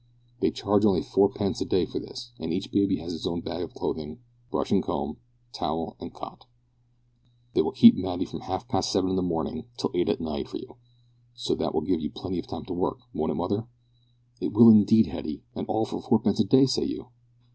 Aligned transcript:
They 0.39 0.49
charge 0.49 0.83
only 0.83 1.03
fourpence 1.03 1.61
a 1.61 1.65
day 1.65 1.85
for 1.85 1.99
this, 1.99 2.31
and 2.39 2.51
each 2.51 2.71
baby 2.71 2.95
has 2.97 3.13
its 3.13 3.27
own 3.27 3.41
bag 3.41 3.61
of 3.61 3.75
clothing, 3.75 4.17
brush 4.49 4.71
and 4.71 4.81
comb, 4.81 5.17
towel 5.53 5.95
and 5.99 6.11
cot. 6.11 6.47
They 7.53 7.61
will 7.61 7.71
keep 7.71 7.93
Matty 7.95 8.25
from 8.25 8.39
half 8.39 8.67
past 8.67 8.91
seven 8.91 9.11
in 9.11 9.15
the 9.15 9.21
morning 9.21 9.65
till 9.77 9.91
eight 9.93 10.09
at 10.09 10.19
night 10.19 10.47
for 10.47 10.57
you, 10.57 10.77
so 11.35 11.53
that 11.53 11.75
will 11.75 11.81
give 11.81 11.99
you 12.01 12.09
plenty 12.09 12.39
of 12.39 12.47
time 12.47 12.65
to 12.65 12.73
work, 12.73 12.97
won't 13.13 13.31
it, 13.31 13.35
mother?" 13.35 13.67
"It 14.39 14.53
will 14.53 14.71
indeed, 14.71 15.05
Hetty, 15.05 15.43
and 15.53 15.67
all 15.67 15.85
for 15.85 16.01
fourpence 16.01 16.39
a 16.39 16.45
day, 16.45 16.65
say 16.65 16.85
you?" 16.85 17.09